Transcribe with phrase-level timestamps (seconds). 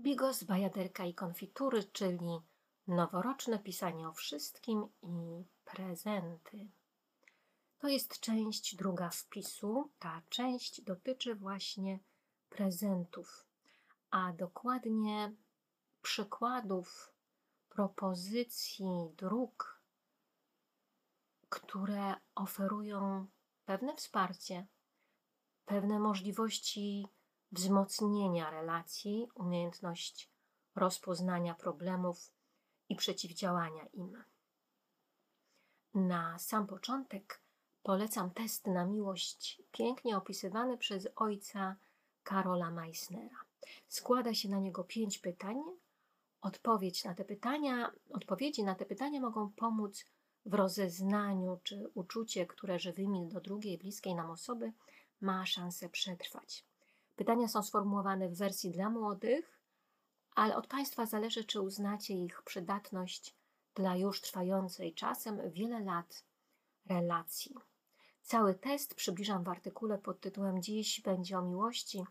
[0.00, 2.40] Bigos, bajaderka i konfitury, czyli
[2.86, 6.68] noworoczne pisanie o wszystkim i prezenty.
[7.78, 9.90] To jest część druga wpisu.
[9.98, 11.98] Ta część dotyczy właśnie
[12.48, 13.46] prezentów,
[14.10, 15.32] a dokładnie
[16.02, 17.12] przykładów,
[17.68, 19.82] propozycji, dróg,
[21.48, 23.26] które oferują
[23.64, 24.66] pewne wsparcie,
[25.64, 27.06] pewne możliwości
[27.52, 30.30] wzmocnienia relacji, umiejętność
[30.74, 32.32] rozpoznania problemów
[32.88, 34.24] i przeciwdziałania im.
[35.94, 37.40] Na sam początek
[37.82, 41.76] polecam test na miłość, pięknie opisywany przez ojca
[42.22, 43.36] Karola Meissnera.
[43.88, 45.56] Składa się na niego pięć pytań.
[46.40, 50.04] Odpowiedź na te pytania, odpowiedzi na te pytania mogą pomóc
[50.46, 54.72] w rozeznaniu, czy uczucie, które żywymi do drugiej, bliskiej nam osoby,
[55.20, 56.64] ma szansę przetrwać.
[57.20, 59.60] Pytania są sformułowane w wersji dla młodych,
[60.34, 63.36] ale od Państwa zależy, czy uznacie ich przydatność
[63.74, 66.24] dla już trwającej czasem wiele lat
[66.86, 67.54] relacji.
[68.22, 72.04] Cały test przybliżam w artykule pod tytułem Dziś będzie o miłości,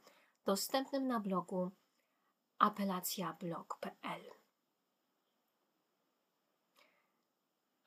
[0.45, 1.71] dostępnym na blogu
[2.59, 4.21] apelacjablog.pl.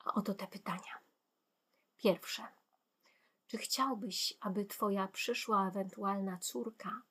[0.05, 0.99] Oto te pytania.
[1.97, 2.47] Pierwsze.
[3.47, 7.01] Czy chciałbyś, aby Twoja przyszła ewentualna córka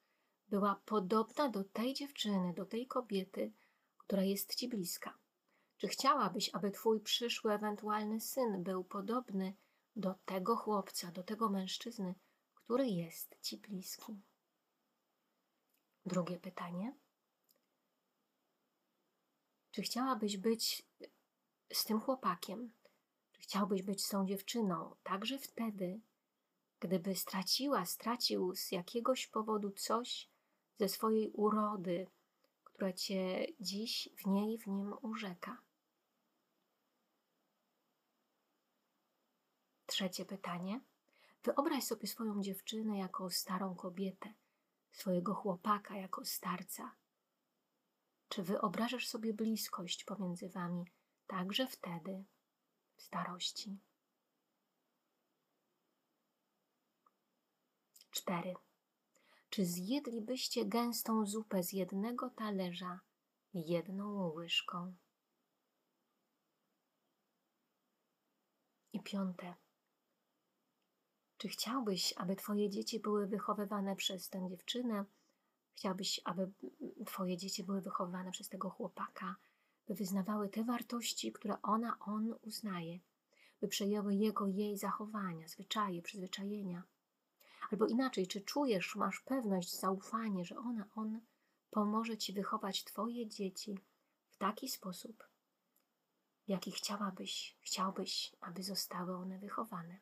[0.52, 3.52] była podobna do tej dziewczyny, do tej kobiety,
[3.98, 5.18] która jest Ci bliska?
[5.76, 9.56] Czy chciałabyś, aby Twój przyszły ewentualny syn był podobny
[9.96, 12.14] do tego chłopca, do tego mężczyzny,
[12.54, 14.22] który jest Ci bliski?
[16.06, 16.96] Drugie pytanie.
[19.70, 20.88] Czy chciałabyś być
[21.72, 22.72] z tym chłopakiem?
[23.32, 26.00] Czy chciałbyś być z tą dziewczyną także wtedy,
[26.80, 30.31] gdyby straciła, stracił z jakiegoś powodu coś
[30.78, 32.06] ze swojej urody,
[32.64, 35.62] która cię dziś w niej, w nim urzeka?
[39.86, 40.80] Trzecie pytanie.
[41.44, 44.34] Wyobraź sobie swoją dziewczynę jako starą kobietę,
[44.92, 46.94] swojego chłopaka jako starca.
[48.28, 50.84] Czy wyobrażasz sobie bliskość pomiędzy wami
[51.26, 52.24] także wtedy,
[52.96, 53.78] w starości?
[58.10, 58.54] Cztery.
[59.52, 63.00] Czy zjedlibyście gęstą zupę z jednego talerza
[63.54, 64.94] jedną łyżką?
[68.92, 69.54] I piąte.
[71.38, 75.04] Czy chciałbyś, aby Twoje dzieci były wychowywane przez tę dziewczynę?
[75.74, 76.52] Chciałbyś, aby
[77.06, 79.36] Twoje dzieci były wychowywane przez tego chłopaka,
[79.88, 82.98] by wyznawały te wartości, które ona, on uznaje,
[83.60, 86.82] by przejęły jego, jej zachowania, zwyczaje, przyzwyczajenia?
[87.72, 91.20] Albo inaczej, czy czujesz, masz pewność, zaufanie, że ona, on
[91.70, 93.78] pomoże Ci wychować Twoje dzieci
[94.28, 95.28] w taki sposób,
[96.44, 100.00] w jaki chciałabyś, chciałbyś, aby zostały one wychowane?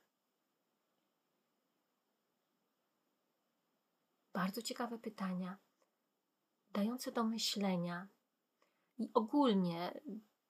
[4.33, 5.59] Bardzo ciekawe pytania,
[6.73, 8.09] dające do myślenia.
[8.99, 10.01] I ogólnie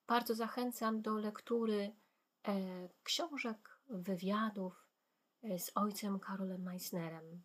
[0.07, 1.97] bardzo zachęcam do lektury
[2.49, 4.90] e, książek, wywiadów
[5.59, 7.43] z ojcem Karolem Meissnerem.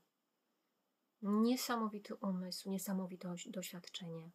[1.22, 4.32] Niesamowity umysł, niesamowite doświadczenie.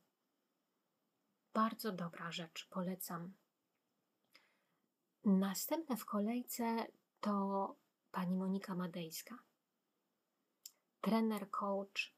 [1.55, 3.33] Bardzo dobra rzecz, polecam.
[5.25, 6.87] Następne w kolejce
[7.21, 7.77] to
[8.11, 9.39] pani Monika Madejska
[11.01, 12.15] trener, coach,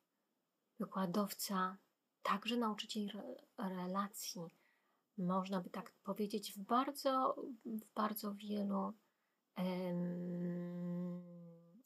[0.78, 1.76] wykładowca,
[2.22, 3.08] także nauczyciel
[3.58, 4.42] relacji,
[5.19, 8.92] można by tak powiedzieć, w bardzo, w bardzo wielu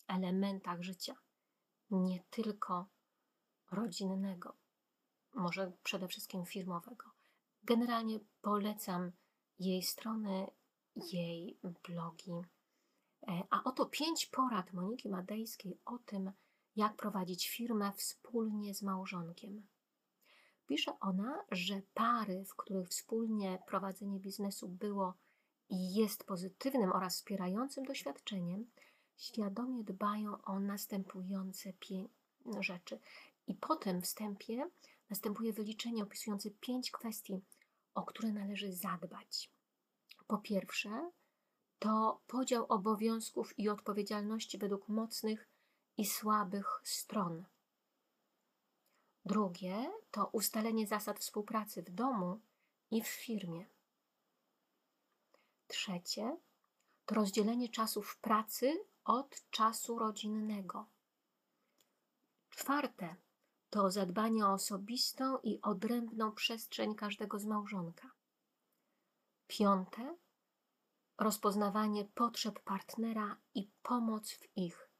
[0.06, 1.16] elementach życia,
[1.90, 2.86] nie tylko
[3.70, 4.56] rodzinnego,
[5.34, 7.10] może przede wszystkim firmowego.
[7.62, 9.12] Generalnie polecam
[9.58, 10.46] jej strony,
[11.12, 11.58] jej
[11.88, 12.32] blogi.
[13.28, 16.32] E, a oto pięć porad Moniki Madejskiej o tym,
[16.76, 19.66] jak prowadzić firmę wspólnie z małżonkiem.
[20.66, 25.14] Pisze ona, że pary, w których wspólnie prowadzenie biznesu było
[25.68, 28.70] i jest pozytywnym oraz wspierającym doświadczeniem,
[29.16, 31.72] świadomie dbają o następujące
[32.60, 32.98] rzeczy.
[33.46, 34.70] I po tym wstępie
[35.10, 37.40] następuje wyliczenie opisujące pięć kwestii,
[37.94, 39.50] o które należy zadbać.
[40.26, 41.10] Po pierwsze,
[41.78, 45.48] to podział obowiązków i odpowiedzialności według mocnych
[45.96, 47.44] i słabych stron.
[49.24, 52.40] Drugie to ustalenie zasad współpracy w domu
[52.90, 53.66] i w firmie.
[55.66, 56.36] Trzecie
[57.06, 60.86] to rozdzielenie czasów pracy od czasu rodzinnego.
[62.50, 63.16] Czwarte
[63.70, 68.10] to zadbanie o osobistą i odrębną przestrzeń każdego z małżonka.
[69.46, 70.16] Piąte,
[71.18, 74.90] rozpoznawanie potrzeb partnera i pomoc w ich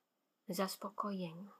[0.49, 1.51] zaspokojeniu.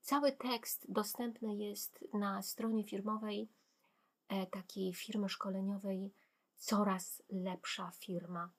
[0.00, 3.48] Cały tekst dostępny jest na stronie firmowej
[4.28, 6.12] e, takiej firmy szkoleniowej
[6.60, 8.50] Coraz lepsza firma.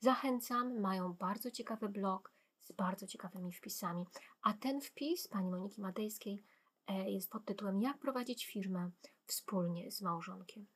[0.00, 4.04] Zachęcam, mają bardzo ciekawy blog z bardzo ciekawymi wpisami.
[4.42, 6.44] A ten wpis pani Moniki Madejskiej
[6.86, 8.90] e, jest pod tytułem Jak prowadzić firmę
[9.26, 10.66] wspólnie z małżonkiem.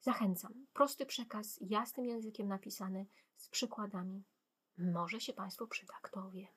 [0.00, 0.66] Zachęcam.
[0.72, 3.06] Prosty przekaz, jasnym językiem napisany,
[3.36, 4.24] z przykładami.
[4.78, 6.48] Może się Państwu przyda, kto wie.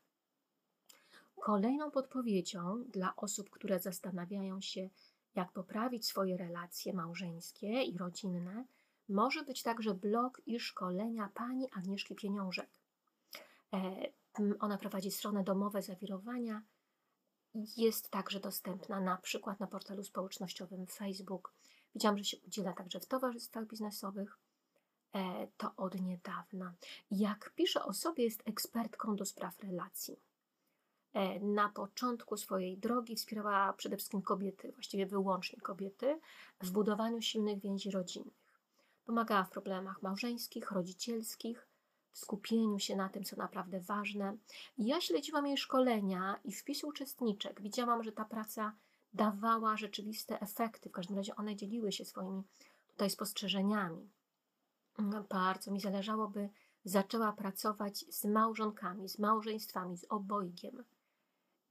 [1.42, 4.90] Kolejną podpowiedzią dla osób, które zastanawiają się,
[5.36, 8.66] jak poprawić swoje relacje małżeńskie i rodzinne,
[9.10, 12.70] może być także blog i szkolenia pani Agnieszki Pieniążek.
[13.74, 14.12] E,
[14.60, 16.62] ona prowadzi stronę domowe zawirowania.
[17.78, 21.54] Jest także dostępna na przykład na portalu społecznościowym Facebook.
[21.96, 24.38] Widziałam, że się udziela także w towarzystwach biznesowych.
[25.16, 26.74] E, to od niedawna.
[27.12, 30.20] Jak pisze o sobie, jest ekspertką do spraw relacji.
[31.14, 36.20] E, na początku swojej drogi wspierała przede wszystkim kobiety, właściwie wyłącznie kobiety,
[36.62, 38.39] w budowaniu silnych więzi rodzinnych.
[39.10, 41.68] Pomagała w problemach małżeńskich, rodzicielskich,
[42.12, 44.38] w skupieniu się na tym, co naprawdę ważne.
[44.78, 47.62] I ja śledziłam jej szkolenia i wpisy uczestniczek.
[47.62, 48.76] Widziałam, że ta praca
[49.14, 50.90] dawała rzeczywiste efekty.
[50.90, 52.44] W każdym razie one dzieliły się swoimi
[52.92, 54.10] tutaj spostrzeżeniami.
[55.30, 56.50] Bardzo mi zależało, by
[56.86, 60.84] zaczęła pracować z małżonkami, z małżeństwami, z obojgiem.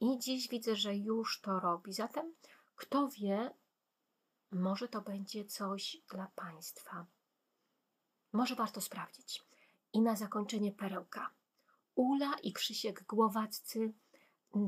[0.00, 1.92] I dziś widzę, że już to robi.
[1.92, 2.34] Zatem,
[2.76, 3.54] kto wie,
[4.50, 7.06] może to będzie coś dla Państwa.
[8.32, 9.44] Może warto sprawdzić.
[9.92, 11.30] I na zakończenie perełka.
[11.94, 13.92] Ula i Krzysiek Głowaccy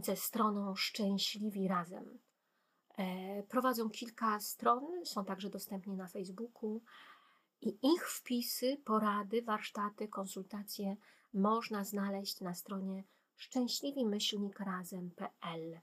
[0.02, 2.18] ze stroną Szczęśliwi Razem.
[2.96, 6.80] E, prowadzą kilka stron, są także dostępni na Facebooku
[7.60, 10.96] i ich wpisy, porady, warsztaty, konsultacje
[11.34, 13.04] można znaleźć na stronie
[13.36, 15.80] szczęśliwimyślnikrazem.pl.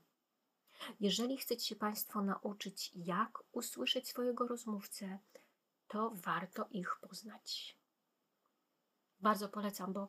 [1.00, 5.20] Jeżeli chcecie Państwo nauczyć, jak usłyszeć swojego rozmówcę,
[5.88, 7.78] to warto ich poznać.
[9.20, 10.08] Bardzo polecam, bo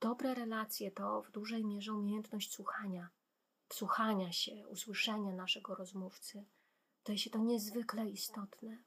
[0.00, 3.08] dobre relacje to w dużej mierze umiejętność słuchania,
[3.68, 6.44] wsłuchania się, usłyszenia naszego rozmówcy.
[7.02, 8.78] To jest to niezwykle istotne.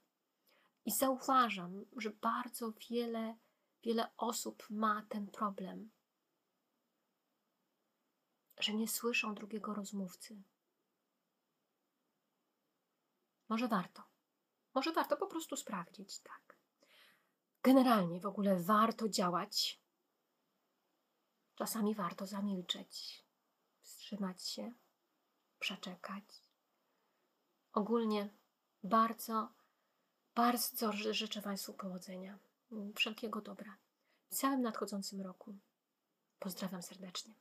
[0.84, 3.36] I zauważam, że bardzo wiele,
[3.82, 5.90] wiele osób ma ten problem,
[8.60, 10.42] że nie słyszą drugiego rozmówcy.
[13.48, 14.11] Może warto.
[14.74, 16.56] Może warto po prostu sprawdzić, tak.
[17.62, 19.82] Generalnie w ogóle warto działać.
[21.54, 23.24] Czasami warto zamilczeć,
[23.80, 24.72] wstrzymać się,
[25.58, 26.24] przeczekać.
[27.72, 28.28] Ogólnie
[28.82, 29.52] bardzo,
[30.34, 32.38] bardzo życzę Państwu powodzenia,
[32.94, 33.76] wszelkiego dobra
[34.30, 35.58] w całym nadchodzącym roku.
[36.38, 37.34] Pozdrawiam serdecznie.